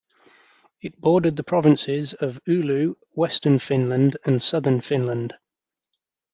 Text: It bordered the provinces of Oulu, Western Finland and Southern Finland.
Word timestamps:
It 0.81 0.99
bordered 0.99 1.35
the 1.35 1.43
provinces 1.43 2.15
of 2.15 2.43
Oulu, 2.45 2.95
Western 3.13 3.59
Finland 3.59 4.17
and 4.25 4.41
Southern 4.41 4.81
Finland. 4.81 5.35